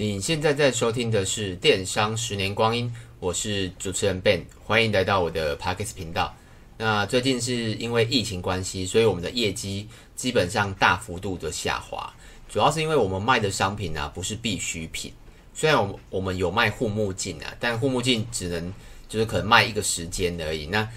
[0.00, 2.88] 你现在在收听的是《电商十年光阴》，
[3.18, 6.34] 我是主持人 Ben，欢迎来到我的 Podcast 频道。
[6.78, 9.86] 那最近是因为疫情关系，所以我们的业绩
[10.16, 12.10] 基本上大幅度的下滑，
[12.48, 15.12] 主要是因为我们卖的商品啊不是必需品。
[15.52, 18.72] 虽然我们我们有卖护目镜啊，但护目镜只能
[19.06, 20.64] 就是可能卖一个时间而已。
[20.64, 20.88] 那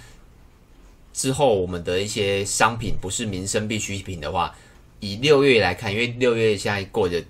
[1.11, 4.55] 之后我们的一些商品不是民生必需品的话，
[5.01, 7.21] 以六月来看，因为六月现在过着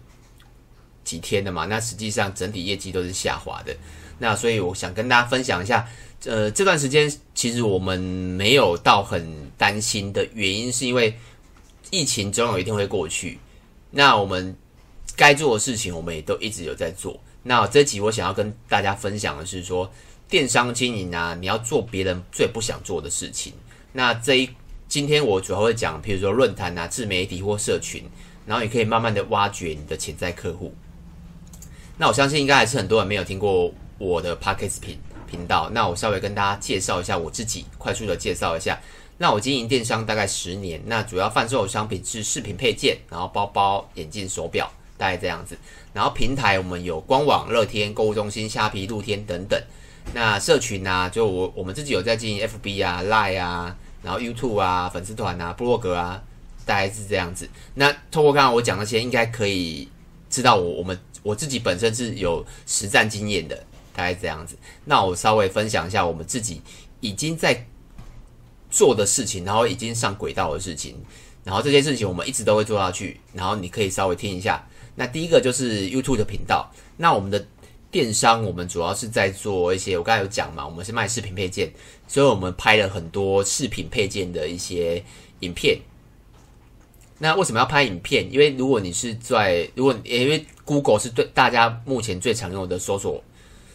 [1.03, 3.75] 几天的嘛，那实际上整体业绩都是下滑的。
[4.19, 5.87] 那所以我想跟大家分享一下，
[6.25, 9.27] 呃，这段时间其实我们没有到很
[9.57, 11.13] 担心的原因，是因为
[11.91, 13.39] 疫情总有一天会过去。
[13.91, 14.55] 那我们
[15.15, 17.19] 该做的事情，我们也都一直有在做。
[17.41, 19.91] 那这集我想要跟大家分享的是说，
[20.29, 23.51] 电商经营啊，你要做别人最不想做的事情。
[23.91, 24.49] 那这一
[24.87, 28.03] 今天我主要会讲，譬如说论坛啊、自媒体或社群，
[28.45, 30.73] 然后你可以慢慢的挖掘你的潜在客户。
[31.97, 35.69] 那我相信应该还是很多人没有听过我的 Podcast 频频道。
[35.73, 38.79] 那我稍微跟大家介绍一下我自己，快速的介绍一下。
[39.17, 45.57] 那我经营电商大概十年，那主要贩售的商品是饰品配件，然后包包、眼镜、手表，大概这样子。
[45.93, 49.61] 然后平台我们有官网、乐天、购物中心、虾皮、露天等等。
[50.13, 53.75] 那社群啊，就我我们自己有在经营 FB 啊、Line 啊。
[54.01, 56.21] 然后 YouTube 啊，粉丝团啊，部落格啊，
[56.65, 57.49] 大概是这样子。
[57.75, 59.87] 那透过刚刚我讲那些，应该可以
[60.29, 63.55] 知道我我们我自己本身是有实战经验的，
[63.95, 64.55] 大概这样子。
[64.85, 66.61] 那我稍微分享一下我们自己
[66.99, 67.65] 已经在
[68.69, 70.95] 做的事情，然后已经上轨道的事情，
[71.43, 73.19] 然后这些事情我们一直都会做下去。
[73.33, 74.67] 然后你可以稍微听一下。
[74.95, 76.71] 那第一个就是 YouTube 的频道。
[76.97, 77.43] 那我们的
[77.89, 81.71] 电商，我们主要是在做一些，我刚才有讲嘛，我们是卖饰品配件。
[82.07, 85.03] 所以我们拍了很多饰品配件的一些
[85.39, 85.79] 影片。
[87.19, 88.31] 那为什么要拍影片？
[88.31, 93.23] 因为如果你是在，如果因为 Google 是对大家目前最常用的搜索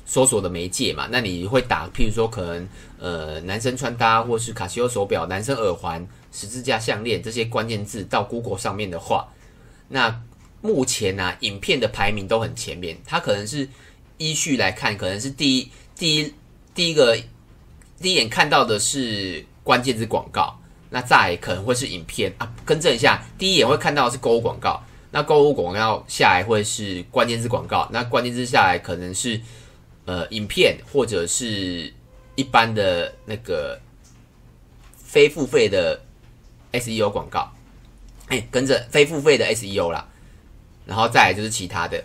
[0.05, 2.69] 搜索的媒介嘛，那你会打，譬如说可能
[2.99, 9.29] 呃男生穿搭，或是卡西欧手表、男生耳环、十字架项链这些关键字到 Google 上面的话，
[9.89, 10.23] 那
[10.61, 12.99] 目前呢、啊，影片的排名都很前面。
[13.07, 13.69] 它可能是
[14.17, 16.35] 依序来看，可能是第一第一
[16.75, 17.17] 第一个。
[18.01, 20.57] 第一眼看到的是关键字广告，
[20.91, 22.53] 那再可能会是影片啊。
[22.65, 29.41] 更正一下，第一眼会看到的是购物广告，那购物广告下来会是关键字广告，那关键字下来可能是
[30.05, 31.93] 呃影片或者是
[32.35, 33.79] 一般的那个
[34.97, 36.01] 非付费的
[36.73, 37.51] SEO 广告。
[38.29, 40.07] 哎，跟着非付费的 SEO 啦，
[40.85, 42.03] 然后再来就是其他的。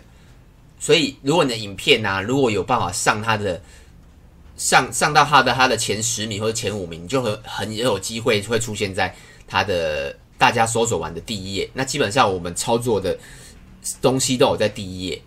[0.78, 3.60] 所以如果你的影片呢、啊，如果有办法上它的。
[4.56, 9.14] 上上到他的他的前十名或者前五名，就很很有机会会出现在
[9.46, 11.68] 他的大家搜索完的第一页。
[11.74, 13.18] 那基本上我们操作的
[14.00, 15.20] 东西都有在第一页，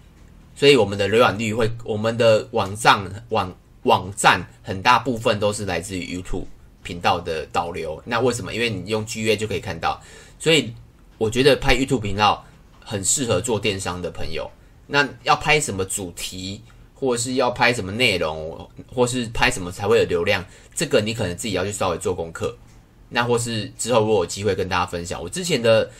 [0.56, 6.46] 所以我们的浏览率会，我们的网站网网站很大部分都是来自于 YouTube
[6.84, 8.02] 频道的导流。
[8.06, 8.54] 那为什么？
[8.54, 10.02] 因为你用 GA 就可以看到，
[10.40, 10.74] 所以
[11.18, 12.46] 我觉得拍 YouTube 频道
[12.84, 14.50] 很适合做电商的朋友。
[14.88, 16.62] 那要拍什么主题？
[17.00, 20.44] 或是要拍什么内容，或是拍什么才会有流量，
[20.74, 22.58] 这个你可能自己要去稍微做功课。
[23.10, 25.92] 那或是之后如果有机会跟大家分享，我之前的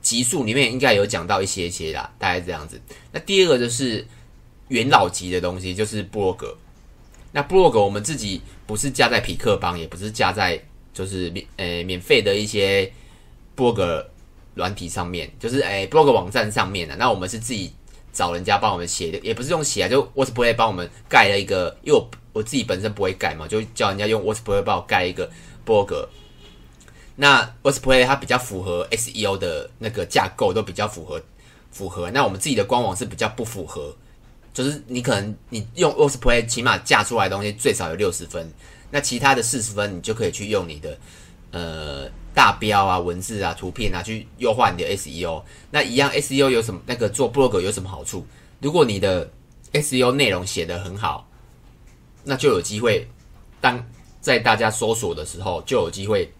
[0.00, 2.80] 集数里面应该有讲到一些些啦，大概这样子。
[3.12, 4.06] 那第二个就是
[4.68, 6.56] 元老级的东西，就是部落格。
[7.32, 10.58] 那部落格我们自己不是架在匹克邦，也不是架在
[10.94, 12.90] 就是免呃免费的一些
[13.54, 14.10] 部落格
[14.54, 16.96] 软体上面，就是诶部落格网站上面的。
[16.96, 17.70] 那我们是自己。
[18.14, 25.28] 找人家帮我们写的，也不是用写啊，就 WordPress 帮我们盖了一个，因为我我自己本身不会盖嘛，就叫人家用 WordPress 帮我盖一个
[25.64, 26.08] 博格。
[27.16, 31.20] 那 WordPress 它比较符合 SEO 的那个架构，都比较符合
[31.70, 32.10] 符合。
[32.12, 33.94] 那我们自己的官网是比较不符合，
[34.52, 38.48] 就是你可能你用 WordPress 起码架出来的东西最少有六十分，
[38.90, 40.98] 那其他的四十分你就可以去用你的
[41.50, 42.08] 呃。
[42.34, 45.42] 大标啊，文字啊，图片啊，去优化你的 SEO。
[45.70, 46.80] 那一样 SEO 有什么？
[46.84, 48.26] 那个做 blog 有什么好处？
[48.60, 49.30] 如果你的
[49.72, 51.28] SEO 内容写得很好，
[52.24, 53.06] 那就有机会，
[53.60, 53.82] 当
[54.20, 56.32] 在大家搜索的时候，就有机会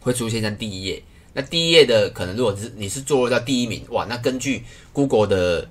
[0.00, 1.02] 会出现在第一页。
[1.32, 5.68] 那第一页的可能，如果是你是做到第一名，哇，那根据 Google 的，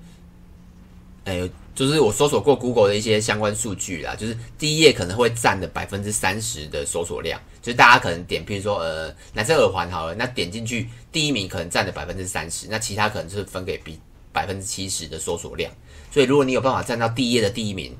[1.23, 1.49] 哎。
[1.75, 13.97] 就是我搜索过 Google 的一些相关数据啦，就是第一页可能会占的百分之三十的搜索量，就是大家可能点，譬如说呃男生耳环好了，那点进去第一名可能占了百分之三十，那其他可能是分给比
[14.31, 15.71] 百分之七十的搜索量。
[16.11, 17.95] 所以如果你有办法占到第一页的第一名，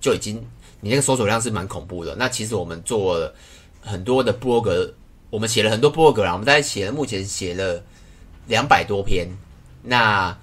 [0.00, 0.36] 就已经
[0.80, 2.16] 你那个搜索量是蛮恐怖的。
[2.16, 3.34] 那其实我们做了
[3.82, 4.94] 很多的部落格，
[5.28, 7.84] 我们写了很多部落格啦，我们大概写目前写了
[8.46, 9.28] 两百多篇，
[9.82, 10.34] 那。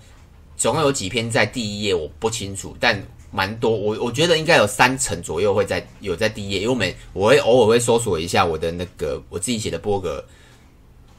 [0.57, 2.98] 总共有几篇在第一页我不清楚，但
[3.36, 10.24] 蛮多，我我觉得应该有三成左右会在有在第一页，因为我每我会偶尔会搜索一下我的那个我自己写的波格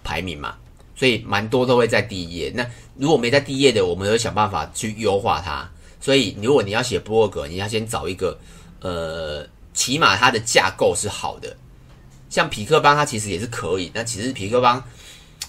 [0.03, 0.57] 排名嘛，
[0.95, 2.51] 所以蛮多都会在第一页。
[2.55, 2.67] 那
[2.97, 5.71] 如果没在第一页的，我们会想办法去优化它。
[6.01, 8.39] 所以如果你要写波格，你要先找一个
[8.81, 11.55] 呃，起码它的架构是好的。
[12.31, 14.83] 像匹克邦，它其实也是可以，但其实匹克邦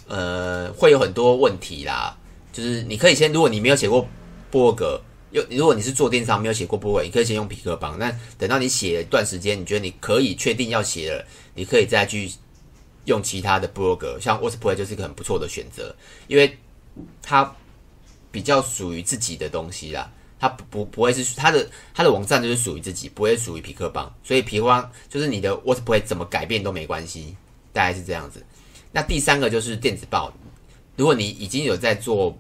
[0.08, 2.18] 呃会有很多问题啦。
[2.52, 4.08] 就是你可以先，如果你没有写过
[4.52, 5.00] 波格，
[5.32, 7.98] 又如果你是做电商没有写过部落格，你可以先用皮克邦。
[8.00, 12.32] 那等到你写一段时间，你觉得你可以确定要写了，你可以再去
[13.06, 15.94] 用其他的部落格，像 Wordplay 就是一个很不错的选择，
[16.28, 16.58] 因为
[17.22, 17.54] 它
[18.32, 20.10] 比较属于自己的东西啦，
[20.40, 27.36] 它不不会是它的它的网站就是属于自己，不会属于皮克邦，所以皮克邦就是你的 Wordplay 怎么改变都没关系，
[27.74, 28.42] 大概是这样子。
[28.94, 30.34] 那第三个就是电子报，
[30.96, 32.38] 如果你已经有在做。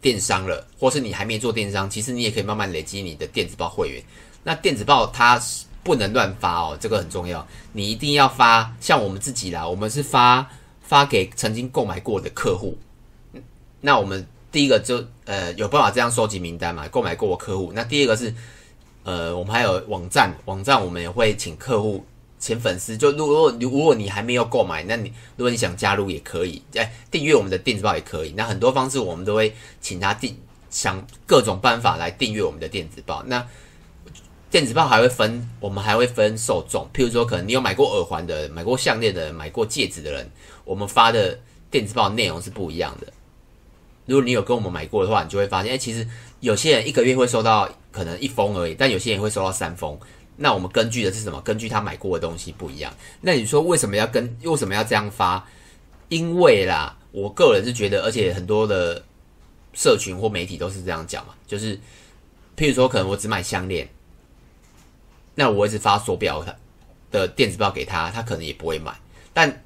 [0.00, 4.02] 电商了，或是你还没做电商，其实你也可以慢慢累积你的电子报会员。
[4.44, 7.46] 那电子报它是不能乱发哦，这个很重要。
[7.72, 10.48] 你一定要发，像我们自己啦，我们是发
[10.82, 12.76] 发给曾经购买过的客户。
[13.80, 17.72] 那我们第一个就呃有办法这样收集名单嘛，购买过的客户。
[17.74, 18.34] 那第二个是
[19.02, 22.04] 呃我们还有网站，网站我们也会请客户。
[22.38, 28.32] 前粉丝就如果如果你还没有购买，那你如果你想加入也可以，哎，订阅我们的电子报也可以。
[28.36, 30.36] 那很多方式我们都会请他订，
[30.70, 33.22] 想各种办法来订阅我们的电子报。
[33.26, 33.46] 那
[34.50, 40.30] 电子报还会分，我们还会分受众，譬如说可能你有买过耳环的，买过项链的，买过戒指的人，
[40.64, 41.38] 我们发的
[41.70, 43.08] 电子报内容是不一样的。
[44.06, 46.08] 如果你有跟我们买过的话，你就会发现，哎，其实
[46.40, 49.98] 有些人一个月会收到可能一封而已，但有些人会收到三封。
[50.40, 51.40] 那我们根据的是什么？
[51.40, 52.94] 根据他买过的东西不一样。
[53.20, 54.38] 那你说为什么要跟？
[54.44, 55.44] 为什么要这样发？
[56.08, 59.04] 因为啦，我个人是觉得，而且很多的
[59.74, 61.76] 社群或媒体都是这样讲嘛，就是
[62.56, 63.86] 譬如说，可能我只买项链，
[65.34, 66.42] 那我一直发手表
[67.10, 68.96] 的电子报给他，他可能也不会买，
[69.34, 69.64] 但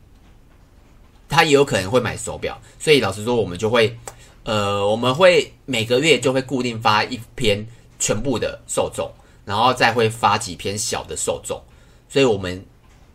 [1.29, 2.61] 他也有可能会买手表。
[2.79, 3.97] 所以老实说，我们就会，
[4.45, 7.65] 呃，我们会每个月就会固定发一篇
[7.99, 9.13] 全部的受众。
[9.53, 11.63] 然后再会发几篇小的受众，
[12.09, 12.65] 所以我们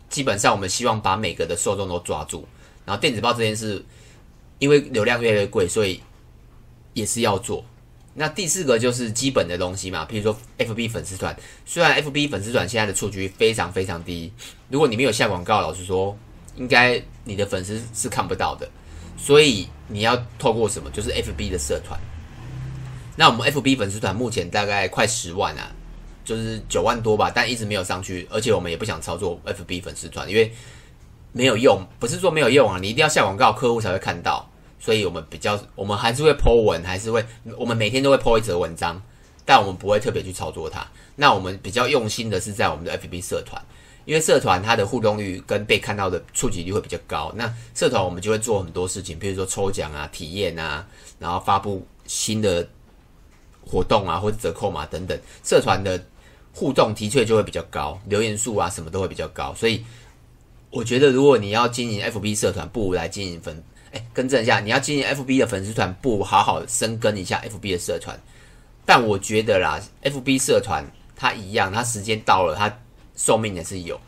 [0.07, 2.47] 基本上我们希望把每个的受众都抓住。
[2.85, 3.83] 然后电子报这件事，
[4.59, 5.99] 因为流量越来越贵，所以
[6.93, 7.65] 也是要做。
[8.13, 11.35] 那第四个就是基本的东西嘛，譬如说 FB 粉丝团，
[11.65, 14.31] 虽然 FB 粉丝团现在的触及非常非常低，
[14.69, 16.15] 如果你没有下广告，老实说，
[16.55, 18.69] 应该你的粉丝是看不到的。
[19.17, 20.91] 所以你要透过什么？
[20.91, 21.99] 就是 FB 的社团。
[23.15, 25.73] 那我们 FB 粉丝团目前大概快十万啊。
[26.27, 30.51] 就是九万多吧，但一直没有上去，而且我们也不想操作 FB 粉丝团，因为
[31.31, 34.45] 没有用，不是说没有用啊，你一定要下广告，客户才会看到，
[34.77, 37.25] 所以我们比较，我们还是会 po 文，还是会，
[37.57, 39.01] 我们每天都会 po 一则文章，
[39.45, 40.85] 但我们不会特别去操作它。
[41.15, 43.63] 那我们比较用心的是在我们的 FB 社团，
[44.03, 47.31] 因为社团它的互动率跟被看到的触及率会比较高。
[47.37, 50.85] 那社团我们就会做很多事情，比如说抽奖啊、体验啊，
[51.19, 52.67] 然后发布新的
[53.65, 55.97] 活动啊，或者折扣码等等，社团的。
[56.57, 59.85] 互动的确就会比较高，留言数啊什么都会比较高，所以
[60.71, 68.19] 我觉得如果你要经营 FB 社团，不如来经营粉，哎，更正一下，你要经营 FB 的粉丝团，不如好好深耕一下 FB 的社团。
[68.87, 70.83] 但我觉得啦，FB 社团
[71.15, 72.75] 它一样，它时间到了，它
[73.15, 73.99] 寿命也是有。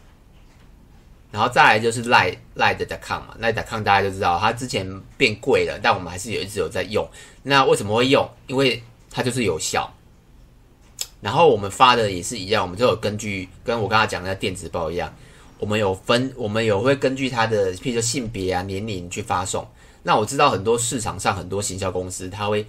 [1.32, 4.84] 然后再来就是 Line Line 的 .com 嘛，Line .com 大家都知道，它之前
[5.20, 7.08] 变贵了，但我们还是有一直有在用。
[7.44, 8.28] 那为什么会用？
[8.48, 9.94] 因为它就是有效。
[11.22, 15.14] 然后我们发的也是一样，我们就有根据跟我刚才讲的电子报一样，
[15.60, 19.68] 我们有分，我们有会根据他的，譬如说性别啊、年龄去发送。
[20.04, 22.66] 那我知道很多市场上很多行销公司，他会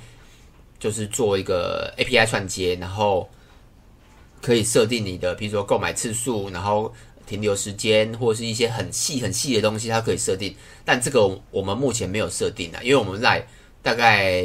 [0.80, 3.30] 就是做一个 API 串接，然后
[4.42, 6.92] 可以设定你的，譬如说购买次数，然后
[7.26, 10.52] 停留时间，或者是一些很细很细的东西，它可以设定。
[10.84, 13.46] 但这个我们目前没有设定啊，因为我们在
[13.80, 14.42] 大概。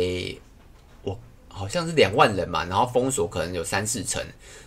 [1.55, 4.21] 好像是两万人嘛，然后封锁可能有三四成，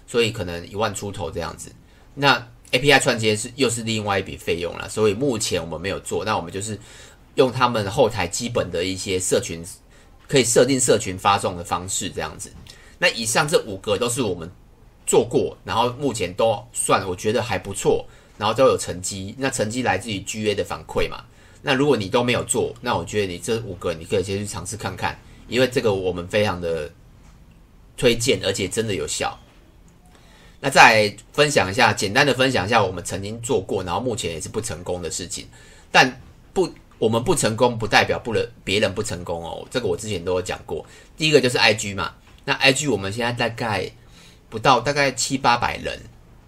[0.07, 1.71] 所以可能一万出头这样子。
[2.14, 6.25] 那 API 串接是又是另外一笔费用了，所以目前我们没有做。
[6.25, 6.78] 那我们就是
[7.35, 9.62] 用他们后台基本的一些社群，
[10.26, 12.50] 可以设定社群发送的方式这样子。
[12.99, 14.50] 那以上这五个都是我们
[15.07, 18.04] 做过，然后目前都算我觉得还不错，
[18.38, 19.35] 然后都有成绩。
[19.38, 21.23] 那成绩来自于 GA 的反馈嘛。
[21.61, 25.18] 那如果你都没有做，那我觉得你这五个你可以先去尝试看看。
[25.49, 26.90] 因为这个我们非常的
[27.97, 29.38] 推荐，而且真的有效。
[30.61, 35.47] 那再分享一下，简单的分享一下我们曾经做过，然后目前也是不成功的事情。
[35.90, 36.21] 但
[36.52, 40.85] 不，我们不成功不代表不能别人不成功哦，这个我之前都有讲过。
[41.17, 42.12] 第一个就是 IG 嘛，
[42.45, 43.88] 那 IG 我们现在大概
[44.50, 46.00] 不到大概七八百人，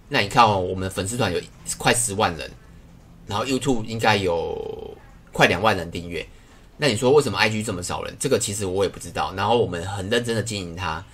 [0.09, 1.41] 那你看哦，我们粉丝团有
[1.79, 2.51] 快十万人，
[3.29, 4.97] 然后 YouTube 应该有
[5.33, 6.27] 快两万人订阅，
[6.81, 8.17] 那你说为什么 IG 这么少人？
[8.19, 9.35] 这个其实我也不知道。
[9.37, 11.05] 然后我们很认真的经营它，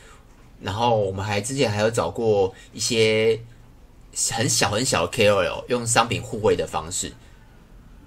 [0.61, 3.41] 然后我们还之前还有找过一些
[4.31, 7.13] 很小很小的 KOL，用商品互惠的方式，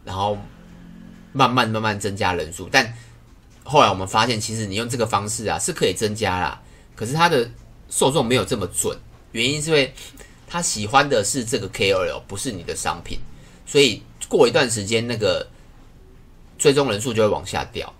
[0.05, 0.37] 然后。
[1.31, 2.91] 慢慢慢慢增加人数，但
[3.63, 6.59] 后来我们发现，其实你用这个方式啊是可以增加啦，
[6.95, 7.47] 可是它的
[7.87, 8.97] 受众没有这么准，
[9.31, 9.93] 原因是因为
[10.47, 13.19] 他喜欢的是这个 KOL，不是你的商品，
[13.63, 15.47] 所以过一段时间那个
[16.59, 17.91] 最终人数就会往下掉，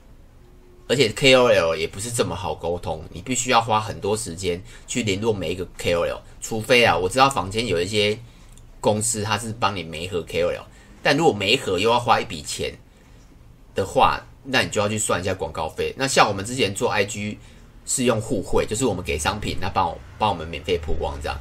[0.88, 8.20] 而且 KOL 也不是这么好沟通，你必须要花很多时间去联络每一个 KOL，除非啊，我知道坊间有一些
[8.80, 10.62] 公司他是帮你媒合 KOL，
[11.02, 12.78] 但如果媒合又要花一笔钱。
[13.76, 15.94] 的话，那你就要去算一下广告费。
[15.96, 17.38] 那像我们之前做 IG
[17.86, 21.40] 是用互惠，就是我们给商品，那帮我帮我们免费曝光这样。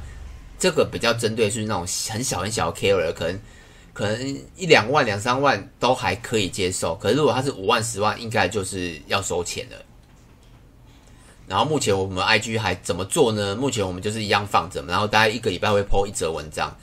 [0.57, 3.37] 这个比较针对是那种很小很小的 KOL，可能
[3.99, 6.95] 可能一两万、两三万都还可以接受。
[6.95, 9.75] 可是如果他是五万、十万，应该就是要收钱了。
[11.45, 13.53] 然后目前我们 IG 还怎么做呢？
[13.55, 16.73] 目前我们就是一样放着，然后大概一个礼拜会 po 一则文章。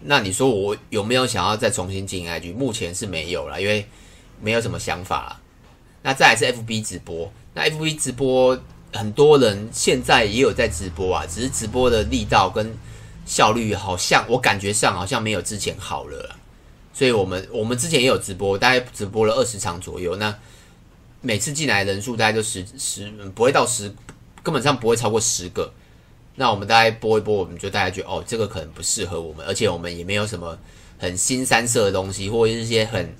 [0.00, 2.54] 那你说我有没有想要再重新经营 IG？
[2.54, 3.86] 目前是没有了，因为。
[4.42, 5.40] 没有什么想法了，
[6.02, 8.58] 那再来是 FB 直播，那 FB 直播
[8.92, 12.76] 很多人现在也有在直播啊，只是直播的力道跟
[13.24, 16.36] 效率好像我感觉上好像没有之前好了，
[16.94, 20.34] 所以我们我们之前也有直播，大概直播了二十场左右，那
[21.20, 23.94] 每次进来人数大概就十十不会到十，
[24.42, 25.70] 根本上不会超过十个，
[26.36, 30.58] 那我们大概播一播，我们就大家觉得哦，这个可能不适合我们，而且我们也没有什么
[30.96, 33.14] 很新三色的东西，或者是一些很。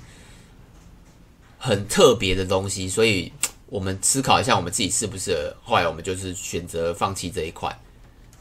[1.57, 3.33] 很特别的东西，所以
[3.71, 5.57] 我们思考一下，我们自己适不适合。
[5.63, 7.75] 后来我们就是选择放弃这一块。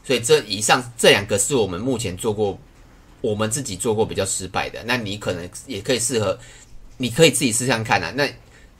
[0.04, 2.58] 所以这以上这两个是我们目前做过，
[3.24, 4.82] 我们自己做过比较失败的。
[4.84, 6.38] 那你可能也可以适合，
[6.98, 8.12] 你可以自己试试看啊。
[8.16, 8.28] 那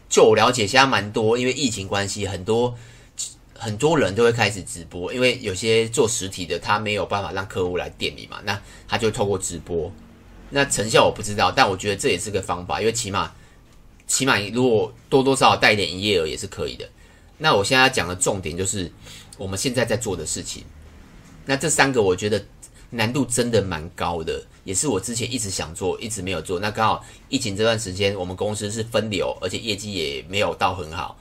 [0.09, 2.77] 就我了解，现在蛮多，因为疫情关系，很多
[3.55, 5.13] 很多人都会开始直播。
[5.15, 9.91] 因为有些做实体的，他没有办法让客户来店里嘛，那他就透过直播。
[10.51, 13.33] 那成效我不知道，但我觉得这也是个方法，因为起码。
[14.07, 16.87] 起码如果多多少少带点营业额也是可以的。
[17.39, 18.93] 那我现在要讲的重点就是
[19.39, 20.63] 我们现在在做的事情。
[21.47, 22.45] 那这三个我觉得
[22.95, 26.61] 难度真的蛮高的，也是我之前一直想做，一直没有做。
[26.61, 31.17] 那刚好疫情这段时间，我们公司是分流，而且业绩也没有到很好，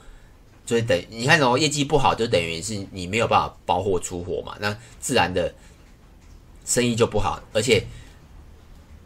[0.64, 5.52] 所以等你看哦，业绩不好就等于是你没有办法包货出货嘛，那自然的
[6.64, 7.84] 生意就不好，而且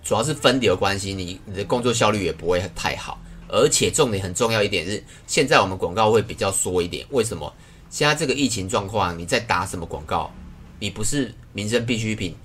[0.04, 3.18] 主要是分流关系，你你的工作效率也不会太好。
[3.50, 7.06] 而且重点很重要一点是，现在我们广告会比较缩一点。
[7.08, 7.50] 为什么？
[7.88, 10.30] 现在这个疫情状况，你在打什么广告？
[10.78, 12.36] 你不是民生必需品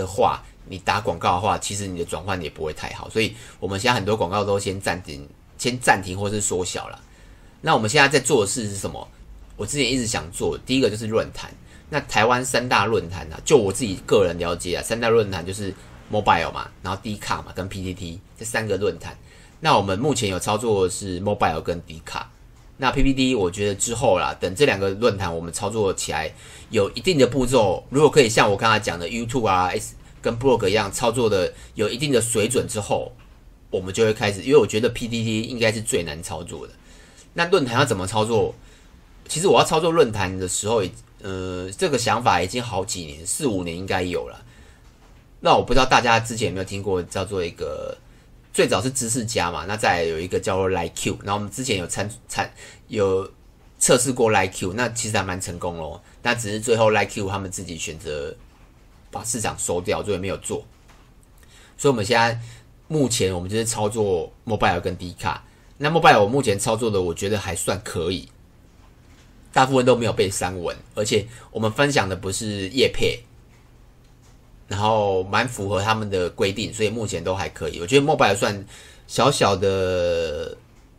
[0.00, 3.08] 的话，你打广告的话，其实你的转换也不会太好。
[3.08, 5.28] 所以，我们现在很多广告都先暂停，
[5.58, 6.98] 先暂停或是缩小了。
[7.60, 9.06] 那我们现在在做的事是什么？
[9.56, 11.52] 我之前一直想做，第一个就是论坛。
[11.90, 15.74] 那台湾三大论坛啊，就我自己个人了解啊，三大论坛就是
[16.10, 19.14] Mobile 嘛，然后 D 卡嘛，跟 PTT 这三个论坛。
[19.58, 22.29] 那我们目前有操作的是 Mobile 跟 D 卡，
[22.80, 26.32] 那 PPT 我觉得之后啦，等这两个论坛我们操作起来
[26.70, 33.12] 有一定的步骤，如果可以像我刚才讲的 YouTube 啊 S 跟 Blog 一样操作的有一定的水准之后，
[33.68, 36.72] 我们就会开始，因为我觉得 PPT 应该是最难操作的。
[37.34, 38.54] 那论坛要怎么操作？
[39.28, 40.82] 其实我要操作论坛的时候，
[41.20, 44.42] 呃，这个想法已经好几年，四五年应该有了。
[45.40, 47.94] 那我不知道大家之前有没有听过叫做一个。
[48.52, 52.52] 最早是知识家嘛，那再有一个叫做 LikeQ，然后我们之前有参参
[52.88, 53.30] 有
[53.78, 56.02] 测试过 LikeQ，那其实还蛮成功咯。
[56.22, 58.34] 那只是最后 LikeQ 他们自己选择
[59.10, 60.64] 把市场收掉，所以没有做。
[61.78, 62.38] 所以我们现在
[62.88, 65.44] 目前我们就是操作 Mobile 跟 D 卡。
[65.78, 68.28] 那 Mobile 我目前操作的我觉得还算可以，
[69.52, 73.22] 大部分都没有被删文，而且我们分享的不是叶配。
[74.70, 77.80] 然后蛮符合他们的规定，所以目前都还可以。
[77.80, 78.64] 我觉得 Mobile 算
[79.08, 80.56] 小小的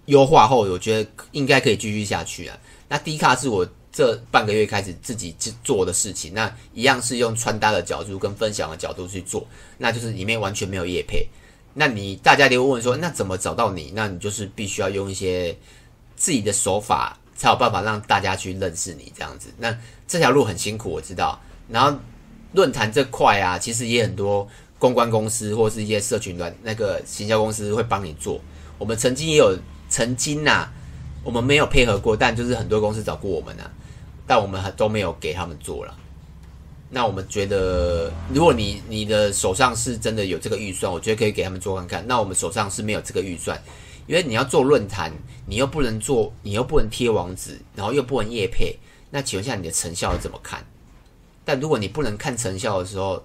[0.07, 2.57] 优化后，我觉得应该可以继续下去啊。
[2.89, 9.47] 那 D 卡是我这半个月开始自己去做的事情，那一样是用穿搭的角度跟分享的角度去做，
[9.77, 11.25] 那就是里面完全没有业配。
[11.73, 13.93] 那你大家就会问说，那怎么找到你？
[13.95, 15.57] 那你就是必须要用一些
[16.17, 19.47] 自己的手法，才有办法让大家去认识你这样子。
[19.57, 19.73] 那
[20.09, 21.41] 这条路很辛苦，我知道。
[21.69, 21.97] 然后。
[22.53, 28.39] 论坛这块啊，其实也很多公关公司或是一些社群软那个行销公司会帮你做。
[28.77, 29.57] 我们曾经也有
[29.89, 30.67] 曾经呐、
[31.23, 33.69] 我们没有配合过，但就是很多公司找过我们呐、
[34.25, 35.95] 但我们还都没有给他们做了。
[36.89, 42.05] 那我们觉得，如果你你的手上是真的有这个预算，我觉得可以给他们做看看。
[42.05, 43.57] 那我们手上是没有这个预算，
[44.07, 45.09] 因为你要做论坛，
[45.45, 48.77] 你又不能做，你又不能贴网址，然后又不能业配，
[49.09, 50.65] 那请问一下你的成效怎么看？
[51.43, 53.23] 但如果你不能看成效的时候，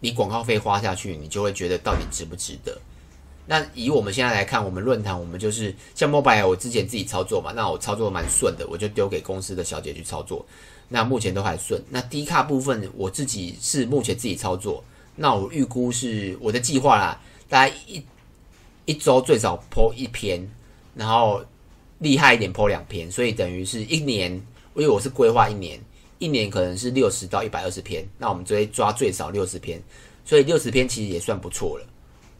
[0.00, 2.76] 你广告费花下去，你就会觉得到底值不值得？
[3.44, 10.44] 那以我们现在来看，我们论坛，我们就是像 Mobile，我之前自己操作嘛，那我操作蛮顺的，我就丢给公司的小姐去操作。
[10.88, 11.82] 那目前都还顺。
[11.88, 14.82] 那低卡部分，我自己是目前自己操作。
[15.16, 18.02] 那我预估是我的计划啦，大概一
[18.84, 20.48] 一周最少 po 一篇，
[20.94, 21.44] 然后
[21.98, 24.32] 厉害一点 po 两篇，所以等于是一年，
[24.74, 25.80] 因为我是规划一年，
[26.22, 28.06] 一年可能是六十到一百二十篇。
[28.16, 29.82] 那我们就会抓最少六十篇，
[30.24, 31.86] 所以六十篇其实也算不错了。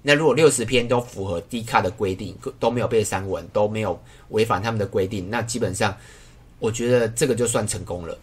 [0.03, 5.97] 那如果六十篇都符合 D 卡的规定，都没有被删文，都没有违反他们的规定，那基本上
[6.61, 8.17] 我觉得这个就算成功了。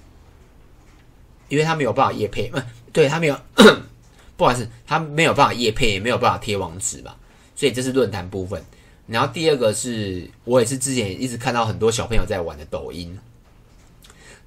[1.50, 2.58] 因为他没有办法业配，不，
[2.94, 3.38] 对他没有，
[4.38, 7.18] 不好意思，他没有办法业配，也没有办法贴网址吧，
[7.56, 8.63] 所以这是论坛部分。
[9.08, 13.18] 然后第二个是我也是之前一直看到很多小朋友在玩的抖音，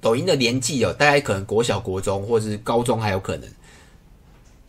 [0.03, 3.49] 抖音的年纪哦，大概可能国小、国中或是高中还有可能。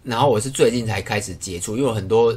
[0.03, 2.35] 然后我是最近才开始接触，因为很多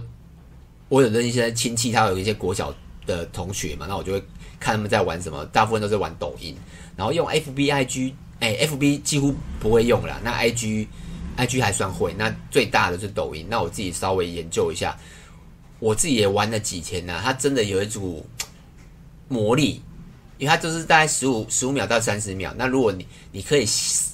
[0.90, 2.76] 我有的一些亲戚，他有一些国小
[3.06, 4.20] 的同学嘛，那我就会
[4.60, 6.54] 看他们在玩什么，大部分都是玩抖音，
[6.98, 8.14] 然后用 FBIG。
[8.40, 12.14] 哎、，FB 几乎不会用了，那 IG，IG 还算会。
[12.16, 13.48] 那最大的是抖音。
[13.50, 14.96] 那我自己稍微研究一下，
[15.80, 17.20] 我自己也玩了几天呢。
[17.24, 18.24] 它真的有一组
[19.28, 19.82] 魔力，
[20.38, 22.54] 因为它就是大概十五十五秒到三十秒。
[22.58, 23.66] 那如果你你可以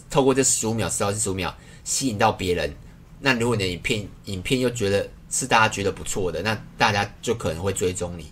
[0.09, 2.73] 透过这十五秒、十到十五秒吸引到别人，
[3.19, 8.25] 那如果你的影片影片又觉得是大家觉得不错的，那大家就可能会追踪你。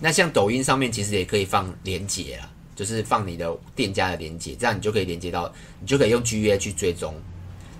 [0.00, 2.50] 那像抖音上面其实也可以放连接啦。
[2.74, 7.14] 就是放你的店家的连接，这样你就可以连接到，你就可以用 GA 去追踪。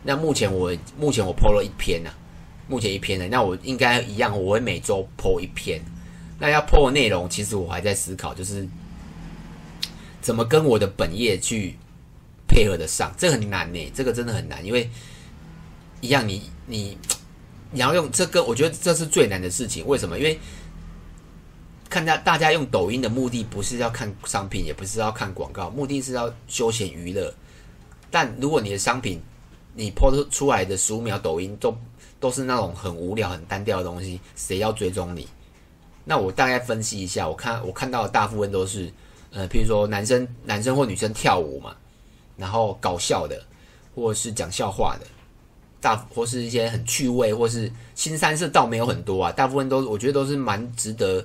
[0.03, 2.17] 那目前我目前我 PO 了一篇呐、啊，
[2.67, 5.79] 目前一篇呢，那我应该一样，我会每周 PO 一篇。
[6.39, 8.67] 那要 PO 的内容，其实我还在思考，就是
[10.27, 11.77] 怎么跟我的本业去
[12.49, 14.91] 配合得上，这很难呢，这个真的很难，因为
[16.01, 16.99] 一样你，你
[17.71, 19.87] 你要用这个，我觉得这是最难的事情。
[19.87, 20.19] 为什么？
[20.19, 20.37] 因为
[21.89, 27.33] 看大大家用抖音的目的不是要看商品，也不是要看广告，目的是要休闲娱乐。
[28.11, 29.23] 但如果你的商品
[29.77, 31.73] 你 PO 出来的十五秒抖音都
[32.19, 35.29] 都是那种很无聊、很单调的东西，谁要追踪你？
[36.05, 38.93] 那我大概分析一下，我看我看到的大部分都是，
[39.31, 41.75] 呃，譬如说男生男生或女生跳舞嘛，
[42.37, 43.41] 然后搞笑的，
[43.95, 45.07] 或是讲笑话的，
[45.81, 51.25] 大或是一些很趣味，或是新三色倒没有很多啊，大部分都我觉得都是蛮值得。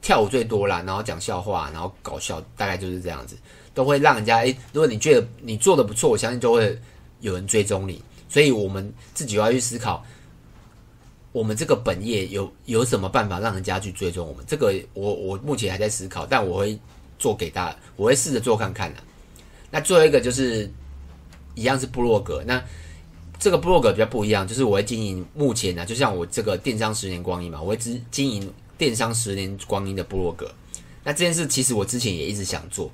[0.00, 3.36] 跳舞最多啦，然后讲笑话，然后搞笑，大概就是这样子，
[3.74, 6.80] 都会让人家诶，如果你觉得你做的不错，我相信就会
[7.18, 8.00] 有人追踪你。
[8.28, 10.04] 所以我们自己要去思考，
[11.32, 14.44] 我们这个本业有有什么办法让人家去追踪我们？
[14.46, 16.78] 这个我我目前还在思考，但我会
[17.18, 19.02] 做给大家，我会试着做看看的。
[19.70, 20.70] 那最后一个就是
[21.54, 22.62] 一样是部落格，那
[23.38, 28.52] 这个部落格比较不一样，就是我会经营目前呢，就像我这个电商十年光阴嘛，我会经经营。
[28.78, 30.48] 电商十年光阴的部落格，
[31.02, 32.88] 那这件事其实我之前也一直想做，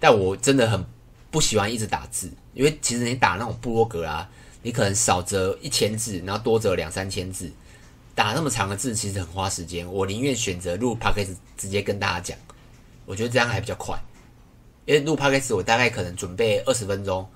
[0.00, 0.82] 但我真的很
[1.30, 4.26] 不喜欢一直打字，因为其实你打那种部落格啊，
[4.62, 7.52] 你可能少则一千字，然后多则两三千字，
[8.14, 9.86] 打那么长的字其实很花时间。
[9.92, 12.38] 我宁愿选择录 Podcast 直接跟大家讲，
[13.06, 13.98] 我觉得这样还比较快。
[14.86, 17.26] 因为录 Podcast 我大概可能准备二十分钟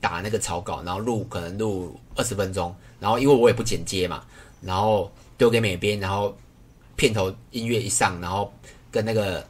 [0.00, 4.24] 打那个草稿，然后录可能录二十分钟，然后因为我也不剪接嘛，
[4.60, 6.36] 然后丢给美编，然后。
[6.98, 8.50] 片头音乐一上，然后
[8.90, 9.46] 跟那个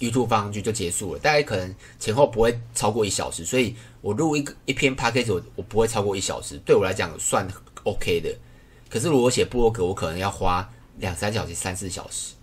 [0.00, 7.46] YouTube 放上去就结束了，大概可能前后不会超过一小时，所以我录一个一篇 Podcast 我我不会超过一小时，对我来讲算
[7.84, 8.36] OK 的。
[8.90, 12.34] 可是如果写部落格，我可能要花两三小时、三四小时，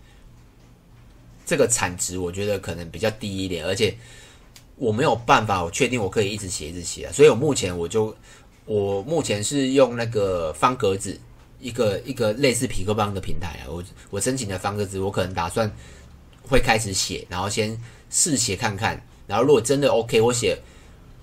[1.46, 3.96] 这个产值我觉得可能比较低一点，而且
[4.78, 8.16] 我没有办法，我确定我可以一直写一直写啊，所以我目前我就
[8.66, 11.20] 我目前是用那个方格子。
[11.62, 15.72] 一个一个类似皮克邦的平台啊，我我申请的方格子，我可能打算
[16.44, 17.76] 会开始写，然后先
[18.12, 20.60] 试写看看，然后如果真的 OK，我写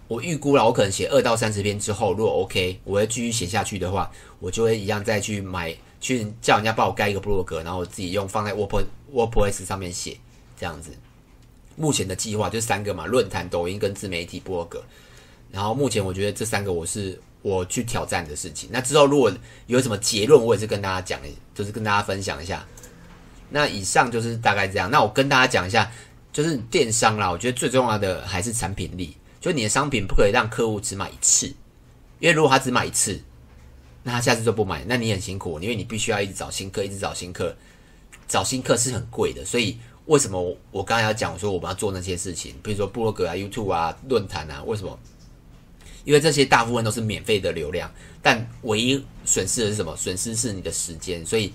[0.09, 10.19] 我预估了，我可能写二到三十篇之后，如果 OK，我会继续写下去的话，我就会一样再去买去叫人家帮我盖一个部落格，然后我自己用放在 WordPress 上面写
[10.61, 10.91] 这样子。
[11.77, 14.85] 目前的计划就三个嘛，论坛、抖音跟自媒体部落格，
[15.51, 17.19] 然后目前我觉得这三个我是。
[17.45, 18.71] 我去挑战的事情。
[18.73, 19.29] 那之后如果
[19.67, 21.21] 有什么结论，我也是跟大家讲，
[21.53, 22.65] 就是跟大家分享一下。
[23.51, 24.89] 那以上就是大概这样。
[24.89, 25.91] 那我跟大家讲一下，
[26.33, 31.49] 就是电商啦，我觉得最重要的还是产品力，就你的商品不可以让客户只买一次，
[32.21, 33.21] 因为如果他只买一次，
[34.03, 37.55] 那他下次就不买，那你很辛苦，因为你必须要一直找新客，一直找新客，
[38.27, 39.45] 找新客是很贵的。
[39.45, 44.99] 所以为什么我刚才要讲我说我们要做那些事情，比如说部落格啊、YouTube 啊、论坛啊，为什么？
[46.05, 47.89] 因为这些大部分都是免费的流量，
[48.21, 49.97] 但唯一损失的是什么？
[49.97, 51.53] 损失是你的时间，所以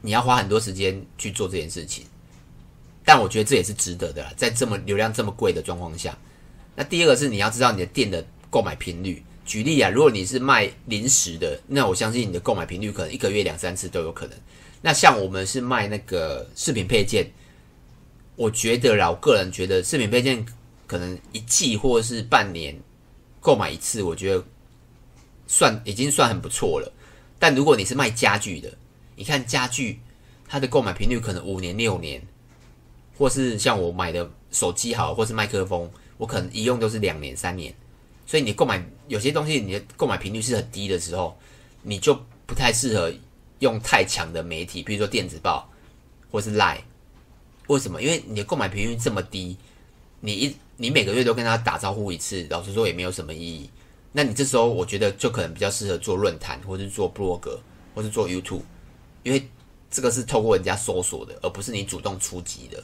[0.00, 2.04] 你要花很多时间去做这件事情。
[3.04, 6.16] 但我觉得这也是值得的啦，在这么流量这么贵的状况下。
[6.76, 9.20] 那第二个是你要知道你的店的购买频率。
[9.44, 14.38] 举例啊，如果你是卖零食的，那我相信你的购买频率可能一个月两三次都有可能。
[14.80, 17.30] 那像我们是卖那个饰品配件，
[18.36, 20.44] 我觉得啦，我个人觉得饰品配件
[20.86, 22.74] 可能一季或是半年。
[23.44, 24.42] 购买一次，我觉得
[25.46, 26.90] 算已经算很不错了。
[27.38, 28.72] 但如果你是卖家具的，
[29.16, 30.00] 你看家具
[30.48, 32.26] 它的购买频率可能五年六年，
[33.18, 37.74] 或是像我买的手机好，或是麦克风，我可能一用都是两年三年。
[38.26, 41.36] 所以你购买有些东西，你的购买频率是很低的时候，
[41.82, 42.14] 你就
[42.46, 43.12] 不太适合
[43.58, 45.68] 用太强的媒体，比如说电子报
[46.30, 46.78] 或是 lie。
[47.66, 48.02] 为什么？
[48.02, 49.56] 因为你的购买频率这么低，
[50.20, 50.56] 你一。
[50.76, 53.70] 你每个月都跟他打招呼一次，老实说也没有什么意义。
[54.10, 57.60] 那你这时候我觉得就可能比较适合做论坛，或是做部落格，
[57.94, 58.62] 或是做 YouTube，
[59.22, 59.48] 因为
[59.88, 62.82] 这个是透过人家搜索的，而不是你主动出击的。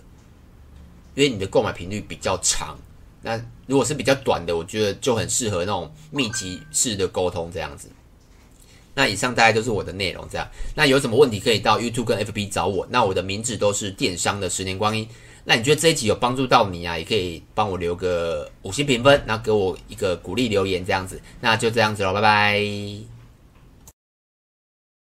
[1.16, 2.79] 因为你的购买频率比较长，
[3.22, 7.88] 那如果是比较短的，我觉得就很适合那种密集式的沟通这样子。
[8.94, 10.46] 那以上大概都是我的内容，这样。
[10.74, 12.87] 那有什么问题可以到 YouTube 跟 FB 找我。
[12.90, 15.06] 那我的名字都是电商的十年光阴。
[15.44, 16.98] 那你觉得这一集有帮助到你啊？
[16.98, 21.20] 也可以帮我留个五星评分，然后给我一个鼓励留言这样子。
[21.40, 23.19] 那就这样子喽，拜拜。